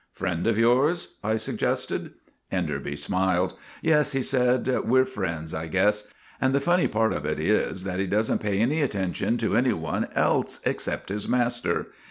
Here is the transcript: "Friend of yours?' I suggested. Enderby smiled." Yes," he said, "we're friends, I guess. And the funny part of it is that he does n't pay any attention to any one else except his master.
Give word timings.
"Friend 0.13 0.47
of 0.47 0.57
yours?' 0.57 1.09
I 1.23 1.37
suggested. 1.37 2.13
Enderby 2.51 2.95
smiled." 2.95 3.53
Yes," 3.83 4.13
he 4.13 4.23
said, 4.23 4.67
"we're 4.83 5.05
friends, 5.05 5.53
I 5.53 5.67
guess. 5.67 6.11
And 6.41 6.55
the 6.55 6.59
funny 6.59 6.87
part 6.87 7.13
of 7.13 7.23
it 7.23 7.39
is 7.39 7.83
that 7.83 7.99
he 7.99 8.07
does 8.07 8.31
n't 8.31 8.41
pay 8.41 8.57
any 8.57 8.81
attention 8.81 9.37
to 9.37 9.55
any 9.55 9.73
one 9.73 10.07
else 10.15 10.59
except 10.65 11.09
his 11.09 11.27
master. 11.27 11.89